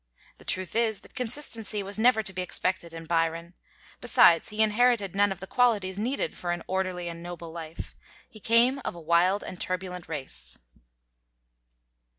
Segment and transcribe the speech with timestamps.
[0.39, 3.53] The truth is, that consistency was never to be expected in Byron.
[3.99, 7.95] Besides, he inherited none of the qualities needed for an orderly and noble life.
[8.27, 10.57] He came of a wild and turbulent race.